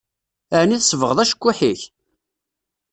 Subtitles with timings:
[0.57, 1.81] Aɛni tsebɣeḍ acekkuḥ-ik?